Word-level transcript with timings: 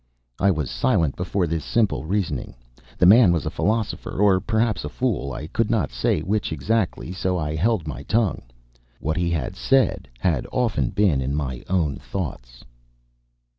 I 0.39 0.49
was 0.49 0.71
silent 0.71 1.15
before 1.15 1.45
this 1.45 1.63
simple 1.63 2.05
reasoning. 2.05 2.55
The 2.97 3.05
man 3.05 3.31
was 3.31 3.45
a 3.45 3.51
philosopher, 3.51 4.17
or 4.19 4.39
perhaps 4.39 4.83
a 4.83 4.89
fool; 4.89 5.31
I 5.31 5.45
could 5.45 5.69
not 5.69 5.91
say 5.91 6.21
which 6.21 6.51
exactly, 6.51 7.11
so 7.11 7.37
I 7.37 7.53
held 7.55 7.87
my 7.87 8.01
tongue. 8.01 8.41
What 8.99 9.17
he 9.17 9.29
had 9.29 9.55
said, 9.55 10.09
had 10.17 10.47
often 10.51 10.89
been 10.89 11.21
in 11.21 11.35
my 11.35 11.61
own 11.69 11.97
thoughts. 11.97 12.63